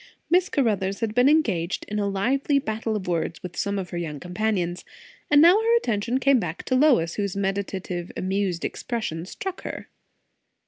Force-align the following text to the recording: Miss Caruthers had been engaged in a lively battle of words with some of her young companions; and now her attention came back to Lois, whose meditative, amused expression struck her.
Miss 0.31 0.49
Caruthers 0.49 1.01
had 1.01 1.13
been 1.13 1.29
engaged 1.29 1.85
in 1.87 1.99
a 1.99 2.07
lively 2.09 2.57
battle 2.57 2.95
of 2.95 3.07
words 3.07 3.43
with 3.43 3.55
some 3.55 3.77
of 3.77 3.91
her 3.91 3.99
young 3.99 4.19
companions; 4.19 4.83
and 5.29 5.39
now 5.43 5.61
her 5.61 5.77
attention 5.77 6.19
came 6.19 6.39
back 6.39 6.63
to 6.63 6.75
Lois, 6.75 7.17
whose 7.17 7.35
meditative, 7.37 8.11
amused 8.17 8.65
expression 8.65 9.27
struck 9.27 9.61
her. 9.61 9.89